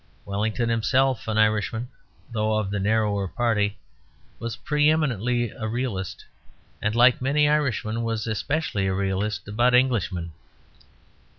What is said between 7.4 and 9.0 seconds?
Irishmen, was especially a